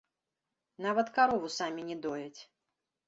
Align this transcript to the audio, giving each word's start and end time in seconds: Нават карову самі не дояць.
Нават 0.85 1.07
карову 1.17 1.53
самі 1.59 1.81
не 1.91 1.97
дояць. 2.07 2.39